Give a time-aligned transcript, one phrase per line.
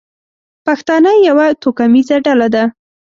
[0.65, 2.63] پښتانه یوه توکمیزه ډله ده.